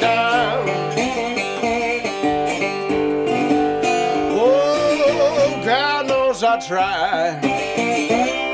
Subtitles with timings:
[0.00, 0.68] can.
[4.34, 7.38] Oh, God knows I try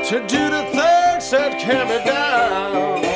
[0.09, 3.08] to do the things that can be done.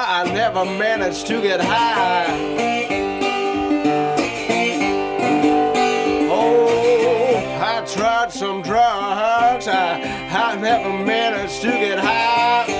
[0.00, 2.26] I never managed to get high.
[6.30, 12.77] Oh, I tried some drugs, I, I never managed to get high.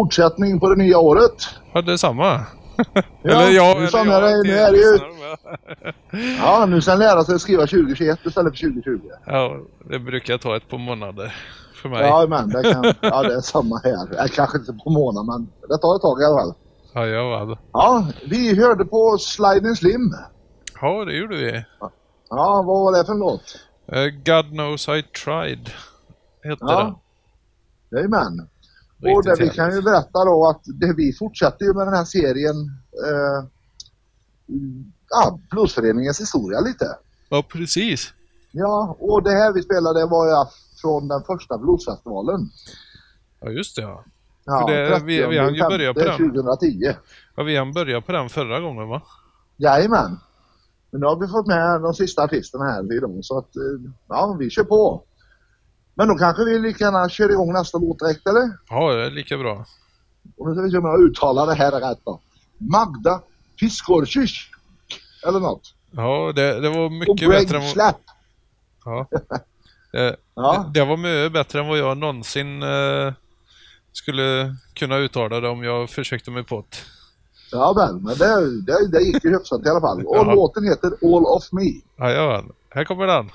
[0.00, 1.48] Fortsättning på det nya året.
[1.72, 2.40] Ja, detsamma.
[2.76, 6.36] Ja, eller jag, nu eller jag det- nu är det ju-.
[6.38, 9.00] Ja, nu ska jag lära sig skriva 2021 istället för 2020.
[9.26, 9.56] Ja,
[9.90, 11.34] det brukar ta ett par månader
[11.82, 12.00] för mig.
[12.00, 14.28] Ja, men det, kan, ja, det är samma här.
[14.28, 16.54] Kanske inte på månad, men det tar ett tag i alla fall.
[16.94, 17.58] Ja, jag.
[17.72, 20.14] Ja, vi hörde på Sliding Slim.
[20.80, 21.64] Ja, det gjorde vi.
[22.30, 23.42] Ja, vad var det för låt?
[23.92, 25.70] Eh, God knows I tried.
[26.44, 27.00] Hette Ja.
[27.90, 28.48] Jajamän.
[29.14, 32.04] Och det, vi kan ju berätta då att det, vi fortsätter ju med den här
[32.04, 32.56] serien
[33.06, 33.48] eh,
[35.10, 36.86] ja, Bluesföreningens historia lite.
[37.28, 38.12] Ja, precis.
[38.50, 40.46] Ja, och det här vi spelade var ju
[40.80, 42.40] från den första bluesfestivalen.
[43.40, 44.04] Ja, just det ja.
[44.44, 46.16] Ja, det- vi- vi hann ju 30 börja på den.
[46.16, 46.94] 2010.
[47.36, 49.02] ja vi hann börja på den förra gången va?
[49.56, 50.18] Jajamän.
[50.90, 53.62] Men nu har vi fått med de sista artisterna här så att eh,
[54.08, 55.02] ja, vi kör på.
[55.96, 58.50] Men då kanske vi lika gärna kör igång nästa låt direkt eller?
[58.70, 59.64] Ja, det är lika bra.
[60.36, 62.20] Och nu ska vi se om jag uttalar det här rätt då.
[62.58, 63.20] Magda
[63.60, 64.30] Piskorczyk.
[65.26, 65.74] Eller något.
[65.90, 67.70] Ja, det, det var mycket bättre än vad...
[67.72, 68.00] Slapp.
[68.84, 69.06] Ja.
[69.92, 70.70] Det, Ja.
[70.74, 73.12] det, det var mycket bättre än vad jag någonsin eh,
[73.92, 76.76] skulle kunna uttala det om jag försökte mig på det.
[77.52, 80.06] Ja men, men det, det, det gick ju hyfsat i alla fall.
[80.06, 80.34] Och Ja.
[80.34, 81.70] låten heter All of Me.
[82.06, 83.30] Jajamän, här kommer den.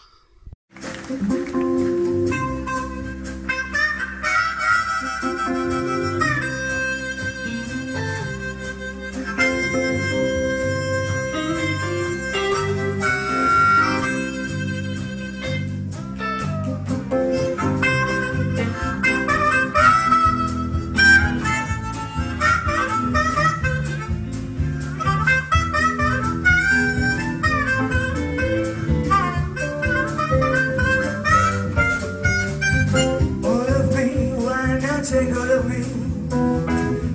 [35.12, 35.84] take all of me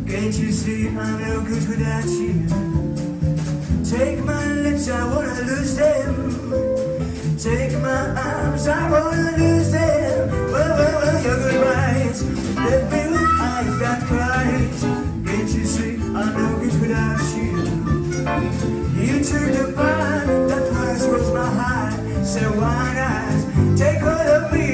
[0.06, 2.34] Can't you see I'm no good without you?
[3.90, 6.14] Take my lips, I wanna lose them.
[7.38, 10.28] Take my arms, I wanna lose them.
[10.52, 12.22] Well, well, well, your goodbyes rights
[12.68, 14.82] Let me with eyes that cries
[15.26, 17.50] Can't you see I'm no good without you?
[19.06, 22.26] You took the part that once was my heart.
[22.26, 24.65] So why not take all of me?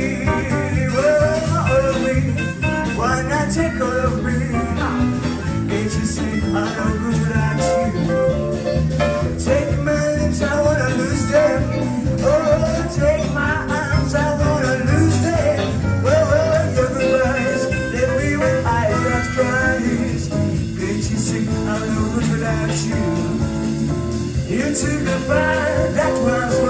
[24.82, 26.61] to the fire That was.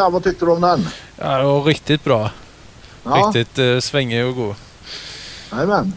[0.00, 0.86] Ja, vad tyckte du om den?
[1.16, 2.30] Ja, det var riktigt bra.
[3.04, 4.54] Ja, Riktigt eh, svängig och god.
[5.52, 5.92] jajamän.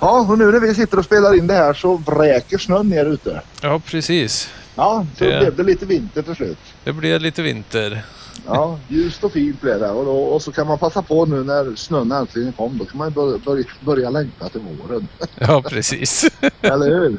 [0.00, 3.04] Ja, och nu när vi sitter och spelar in det här så vräker snön ner
[3.06, 3.40] ute.
[3.60, 4.50] Ja, precis.
[4.74, 6.58] Ja, så Det- blev det lite vinter till slut.
[6.84, 8.04] Det blev lite vinter.
[8.46, 9.90] Ja, ljust och fint blev det.
[9.90, 12.78] Och, då, och så kan man passa på nu när snön äntligen kom.
[12.78, 15.08] Då kan man börja, börja, börja längta till våren.
[15.38, 16.24] Ja, precis.
[16.60, 17.18] Eller hur?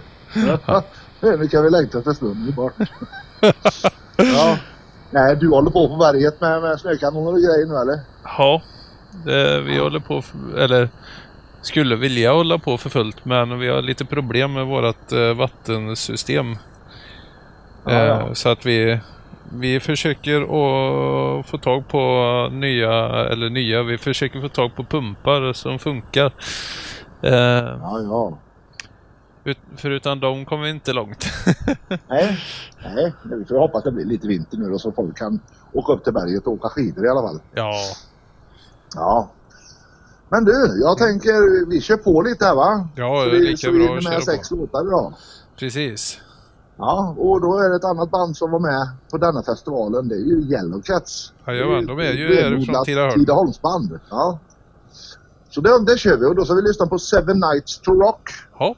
[0.67, 0.83] Ja.
[1.21, 2.73] Nu kan vi längta till snön bort.
[4.17, 4.57] Ja.
[5.11, 7.99] Nej, du håller på på berget med, med snökanoner och grejer nu eller?
[8.23, 8.61] Ja,
[9.25, 10.89] det, vi håller på, för, eller
[11.61, 16.57] skulle vilja hålla på för fullt, men vi har lite problem med vårt eh, vattensystem.
[17.83, 18.35] Ja, Eh, ja.
[18.35, 18.99] Så att vi,
[19.53, 21.99] vi försöker att få tag på
[22.51, 22.91] nya,
[23.31, 26.31] eller nya, vi försöker få tag på pumpar som funkar.
[27.21, 28.37] Eh, Ja,
[29.45, 31.25] ut, förutom dem kommer vi inte långt.
[32.07, 32.39] Nej,
[32.83, 33.13] nej.
[33.23, 35.39] Vi får hoppas det blir lite vinter nu då så folk kan
[35.73, 37.39] åka upp till berget och åka skidor i alla fall.
[37.53, 37.73] ja,
[38.95, 39.29] Ja.
[40.29, 42.87] Men du, jag tänker vi kör på lite här va?
[42.95, 44.55] ja så vi, lika så vi bra att med köra sex på.
[44.55, 45.13] låtar idag.
[45.59, 46.19] Precis.
[46.77, 50.07] Ja, och då är det ett annat band som var med på denna festivalen.
[50.07, 51.33] Det är ju Yellow Cats.
[51.47, 53.19] Jajamän, de är ju härifrån Tidaholm.
[53.19, 53.99] Tidaholmsband.
[54.09, 54.39] Ja.
[55.49, 58.29] Så det, det kör vi och då ska vi lyssna på Seven Nights to Rock.
[58.59, 58.75] Ja.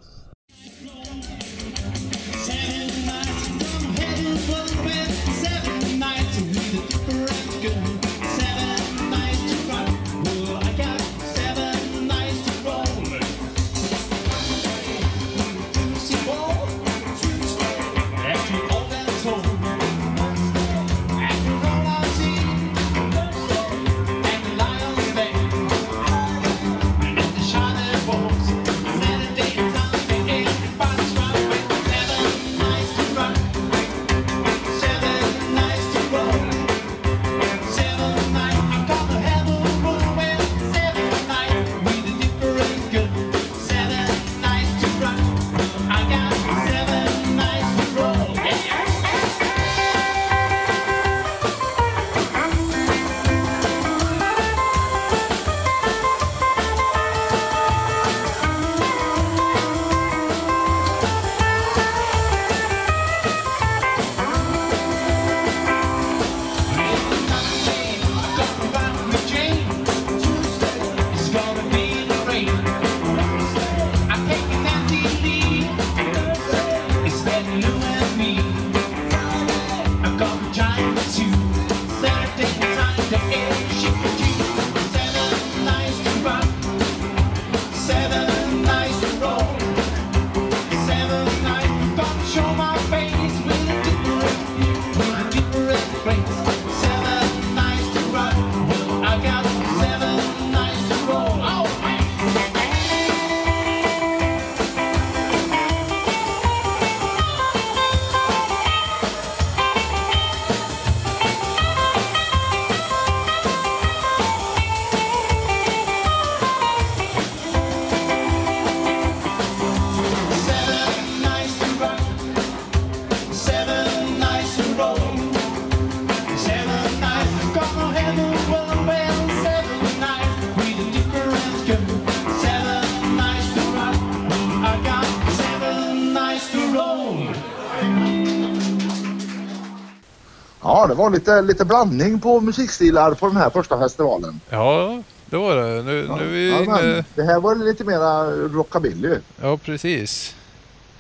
[140.98, 144.40] Var lite, lite blandning på musikstilar på den här första festivalen.
[144.50, 145.84] Ja, det var det.
[145.84, 147.06] Nu, nu är vi Ja, inne...
[147.16, 149.16] det här var lite mera rockabilly.
[149.42, 150.36] Ja, precis.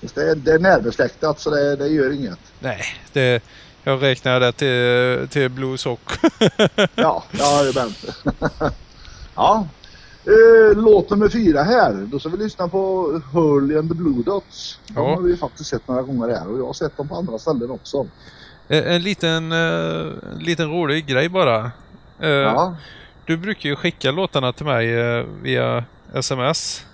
[0.01, 2.39] Det är, det är närbesläktat så det, det gör inget.
[2.59, 2.81] Nej,
[3.13, 3.43] det,
[3.83, 6.11] jag räknar det till, till blues och...
[6.95, 7.91] Ja, ja det är
[9.35, 9.67] ja.
[10.25, 12.07] Eh, låt nummer fyra här.
[12.11, 14.79] Då ska vi lyssna på Hurley and the Blue Dots.
[14.87, 15.15] De Ja.
[15.15, 17.71] har vi faktiskt sett några gånger här och jag har sett dem på andra ställen
[17.71, 18.07] också.
[18.67, 19.99] En, en liten, eh,
[20.33, 21.71] en liten rolig grej bara.
[22.21, 22.75] Eh, Ja,
[23.25, 25.83] Du brukar ju skicka låtarna till mig eh, via
[26.13, 26.85] sms.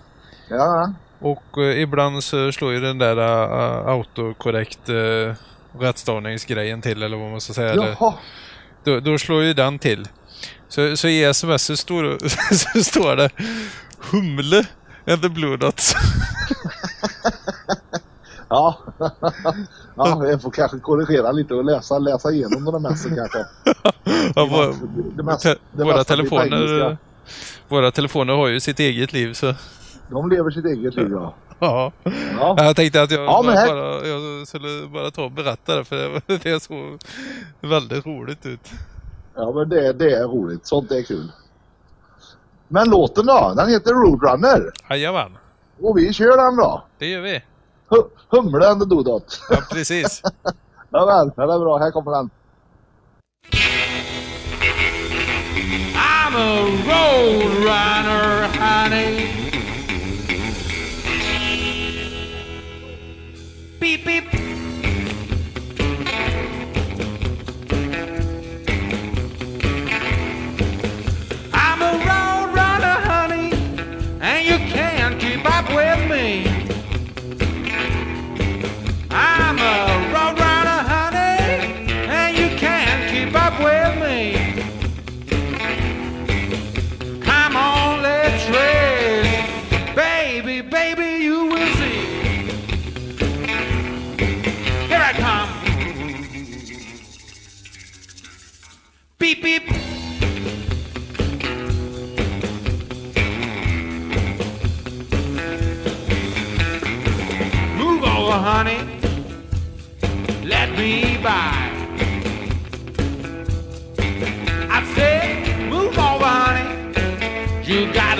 [0.49, 3.17] ja, Och eh, ibland så slår ju den där
[3.89, 4.89] autokorrekt
[5.79, 7.75] rättstavningsgrejen till eller vad man ska säga.
[7.75, 8.13] Jaha.
[8.83, 10.07] då, då slår ju den till.
[10.69, 12.17] Så, så i sms så står,
[12.55, 13.29] så står det
[14.11, 14.65] Humle
[15.07, 15.95] and the Blue Dots.
[18.53, 18.77] Ja.
[19.95, 23.37] ja, jag får kanske korrigera lite och läsa, läsa igenom de mässen kanske.
[24.35, 24.67] Ja, våra,
[25.15, 26.97] Det mesta- te, det våra, mesta telefoner,
[27.67, 29.53] våra telefoner har ju sitt eget liv så
[30.09, 31.33] De lever sitt eget liv ja.
[31.59, 31.91] Ja.
[32.39, 32.55] Ja.
[32.57, 36.21] Jag tänkte att jag, Ja, här- bara, jag skulle bara ta och berätta det för
[36.27, 36.99] det, det såg
[37.61, 38.71] väldigt roligt ut.
[39.35, 40.67] Ja, men det, det är roligt.
[40.67, 41.31] Sånt är kul.
[42.67, 43.53] Men låten då?
[43.57, 44.71] Den heter Roadrunner.
[44.89, 45.37] Jajamän,
[45.81, 46.83] Och vi kör den då.
[46.97, 47.41] det gör vi.
[47.93, 49.39] Hu- Humlen Dodot.
[49.49, 50.21] Ja, precis.
[50.91, 51.77] Jajamän, den är bra.
[51.77, 52.29] Här kommer den.
[55.95, 59.27] I'm a road runner, honey.
[63.79, 64.52] Beep, beep.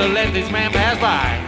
[0.03, 1.39] Gotta let this man pass by.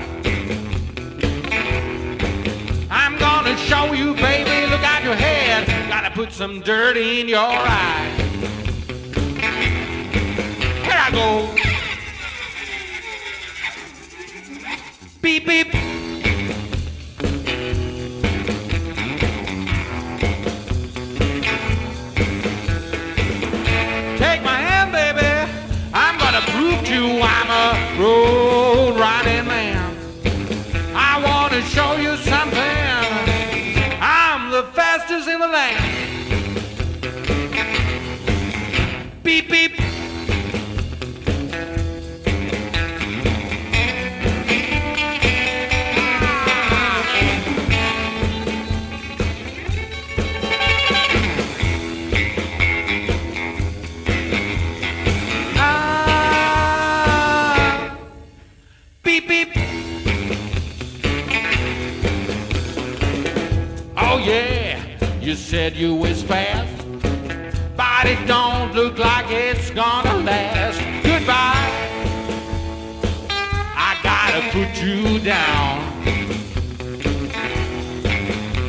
[2.89, 4.72] I'm gonna show you, baby.
[4.72, 5.68] Look out your head.
[5.89, 8.22] Gotta put some dirt in your eyes.
[10.86, 11.54] Here I go.
[15.22, 15.64] Beep, beep.
[39.47, 39.86] Beep beep.
[56.58, 57.97] Ah,
[59.03, 59.49] beep beep.
[63.97, 64.79] Oh yeah,
[65.21, 65.95] you said you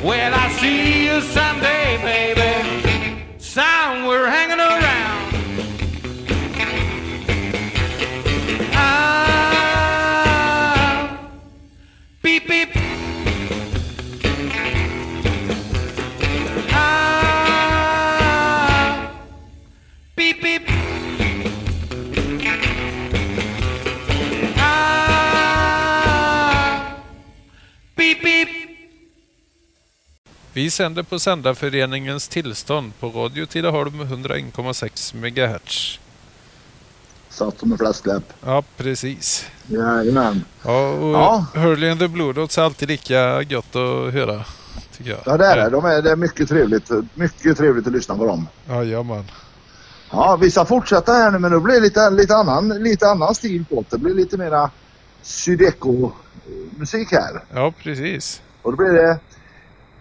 [0.06, 3.24] Well, I'll see you someday, baby.
[3.38, 5.25] Somewhere hanging around.
[30.56, 35.98] Vi sänder på Sändarföreningens tillstånd på Radio Tidaholm 101,6 MHz.
[37.28, 38.22] Satt som en fläskläpp.
[38.44, 39.46] Ja, precis.
[39.66, 40.44] Jajamän.
[40.62, 41.46] Ja, och Ja.
[41.54, 44.44] Hurley and the Blue Dots är alltid lika gött att höra.
[44.96, 45.20] Tycker jag.
[45.24, 45.70] Ja, det är det.
[45.70, 46.90] De är, det är mycket trevligt.
[47.14, 48.48] Mycket trevligt att lyssna på dem.
[48.68, 49.24] Jajamän.
[50.10, 53.34] Ja, vi ska fortsätta här nu men nu blir det lite, lite, annan, lite annan
[53.34, 53.96] stil på det.
[53.96, 54.70] Det blir lite mera
[55.22, 57.44] sydeco-musik här.
[57.54, 58.42] Ja, precis.
[58.62, 59.18] Och då blir det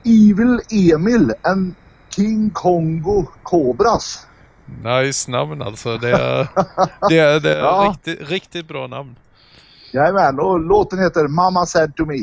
[0.06, 1.76] Evil Emil and
[2.10, 4.28] King Kongo Cobras.
[4.84, 5.98] Nice namn alltså.
[5.98, 6.48] Det är,
[7.10, 7.90] det är, det är Ja.
[7.94, 9.16] riktigt, riktigt bra namn.
[9.94, 12.20] Jajamän, och låten heter Mama said to me.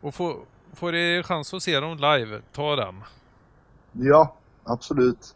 [0.00, 0.36] Och får,
[0.74, 2.94] får ni chans att se dem live, ta den.
[3.92, 5.34] Ja, absolut.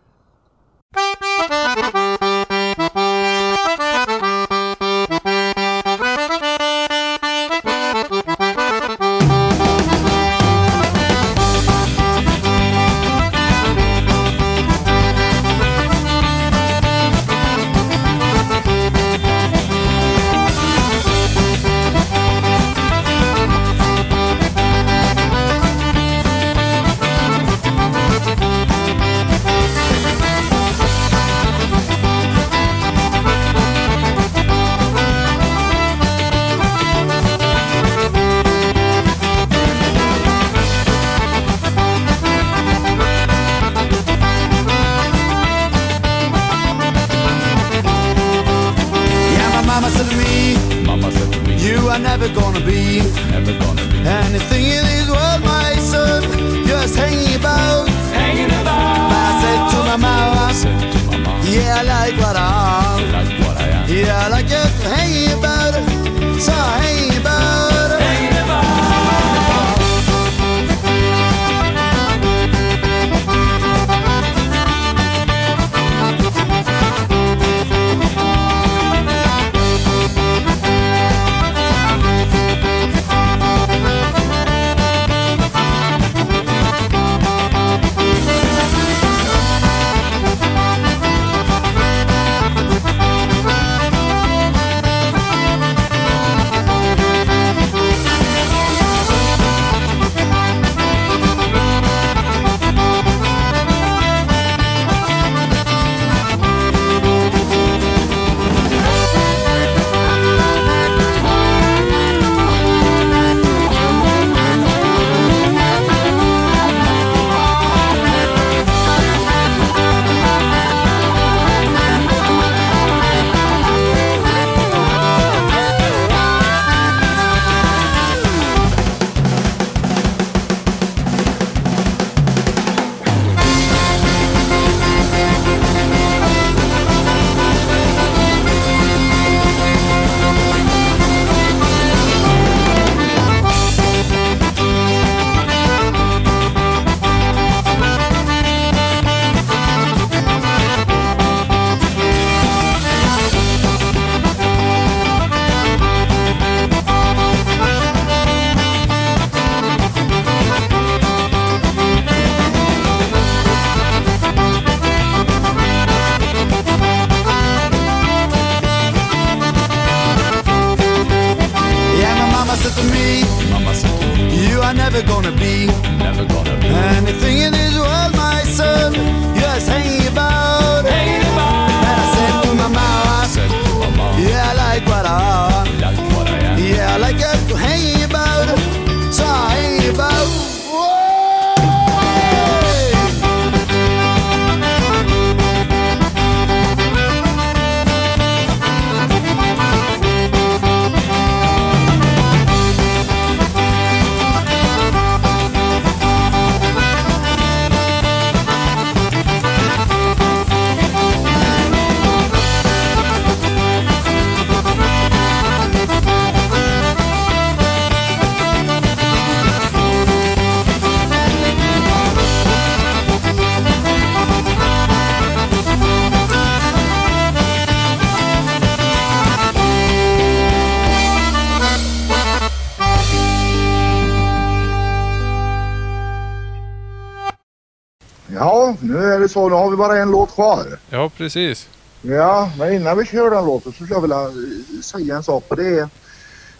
[239.32, 239.48] Så.
[239.48, 240.78] Nu har vi bara en låt kvar.
[240.90, 241.68] Ja, precis.
[242.02, 245.44] Ja, men innan vi kör den låten så skulle jag vilja eh, säga en sak.
[245.56, 245.82] Det är,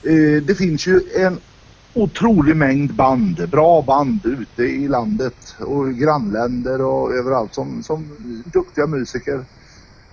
[0.03, 1.41] eh, det finns ju en
[1.95, 8.87] otrolig mängd band, bra band ute i landet och grannländer och överallt som, som duktiga
[8.87, 9.45] musiker.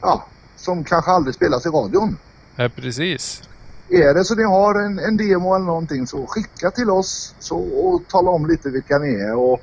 [0.01, 2.17] Ja, som kanske aldrig spelas i radion.
[2.55, 3.43] Ja, precis.
[3.89, 7.57] Är det så ni har en, en demo eller någonting så skicka till oss så,
[7.57, 9.61] och tala om lite vilka ni är och,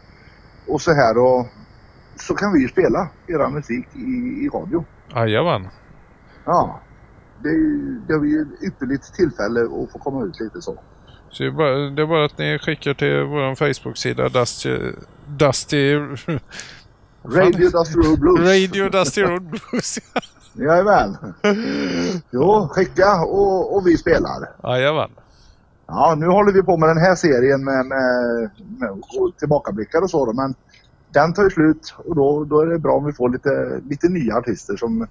[0.67, 1.47] och så här och
[2.17, 3.99] så kan vi ju spela era musik i,
[4.45, 4.85] i radio.
[5.15, 5.69] Jajamän.
[6.45, 6.81] Ja,
[7.43, 7.51] det,
[8.09, 10.79] det blir ju ett ypperligt tillfälle att få komma ut lite så.
[11.31, 14.79] Så det är, bara, det är bara att ni skickar till vår Facebook-sida Dusty...
[15.27, 15.95] Dusty...
[17.25, 18.41] Radio Dusty Road Blues.
[18.41, 19.99] Radio Dusty Road Blues.
[20.53, 21.17] Jajamän.
[22.31, 24.51] Jo, skicka och, och vi spelar.
[24.63, 25.11] Jajamän.
[25.87, 29.03] Ja, nu håller vi på med den här serien med, med, med
[29.39, 30.55] tillbakablickar och så då, men
[31.21, 34.09] den tar ju slut och då, då är det bra om vi får lite, lite
[34.09, 35.07] nya artister som,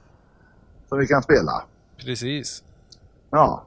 [0.89, 1.63] som vi kan spela.
[2.05, 2.63] Precis.
[3.29, 3.65] Ja.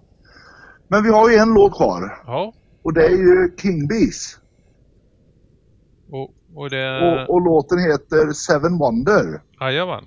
[0.89, 2.53] Men vi har ju en låt kvar Ja.
[2.83, 4.39] och det är ju King Bees.
[6.11, 6.87] Och, och det...
[7.07, 9.43] Och, och låten heter Seven Wonder.
[9.61, 10.05] Jajamän.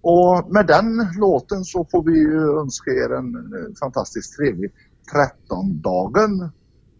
[0.00, 3.34] Och med den låten så får vi ju önska er en
[3.80, 4.70] fantastiskt trevlig
[5.14, 6.50] 13-dagen.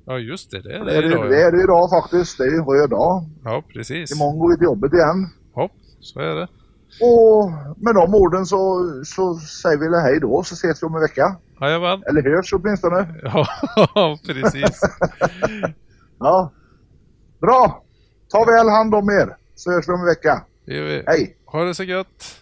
[0.08, 0.60] Ja, just det.
[0.62, 1.30] Det är Det är det, idag.
[1.30, 2.38] det är det idag faktiskt.
[2.38, 3.24] Det är ju röd dag.
[3.44, 4.12] Ja, precis.
[4.16, 5.26] Imorgon går vi till jobbet igen.
[5.54, 6.48] Ja, så är det.
[7.00, 7.50] Och
[7.84, 8.58] med de orden så,
[9.04, 11.36] så säger vi hej då så ses vi om en vecka.
[11.60, 12.02] Jajamän.
[12.08, 13.14] Eller hörs åtminstone.
[13.22, 13.46] Ja,
[14.26, 14.80] precis.
[16.20, 16.52] Ja.
[17.40, 17.84] Bra!
[18.28, 20.44] Ta väl hand om er så hörs vi om en vecka.
[20.66, 21.02] Det gör vi.
[21.06, 21.36] Hej!
[21.46, 22.40] Ha det så gött.